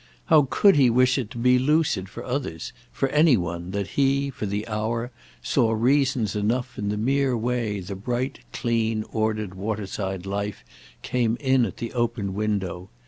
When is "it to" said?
1.19-1.37